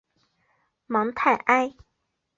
[0.87, 1.75] 芒泰埃。